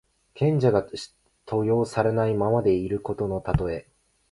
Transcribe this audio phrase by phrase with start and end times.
[0.33, 0.83] 賢者が
[1.47, 3.85] 登用されないままでいることのたとえ。